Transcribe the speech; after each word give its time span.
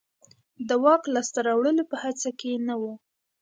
د 0.67 0.69
واک 0.83 1.03
لاسته 1.13 1.39
راوړلو 1.47 1.83
په 1.91 1.95
هڅه 2.03 2.29
کې 2.39 2.51
نه 2.67 2.75
و. 2.81 2.83